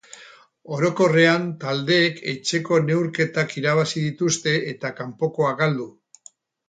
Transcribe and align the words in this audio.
Orokorrean 0.77 1.43
taldeek 1.63 2.17
etxeko 2.33 2.79
neurketak 2.87 3.53
irabazi 3.61 4.07
dituzte 4.09 4.55
eta 4.75 4.93
kanpokoa 5.03 5.53
galdu. 5.61 5.87